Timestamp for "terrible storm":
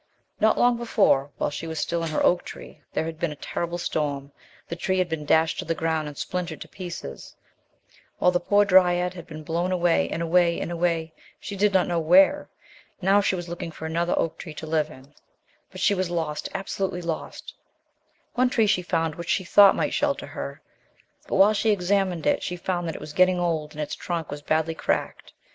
3.35-4.31